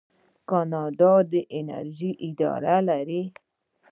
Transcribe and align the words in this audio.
کاناډا 0.49 1.13
د 1.31 1.33
انرژۍ 1.57 2.11
اداره 2.27 2.75
لري. 2.89 3.23